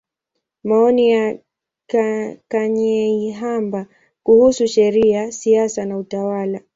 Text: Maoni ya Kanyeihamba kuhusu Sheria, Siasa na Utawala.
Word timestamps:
Maoni 0.63 1.09
ya 1.11 1.39
Kanyeihamba 2.47 3.85
kuhusu 4.23 4.67
Sheria, 4.67 5.31
Siasa 5.31 5.85
na 5.85 5.97
Utawala. 5.97 6.61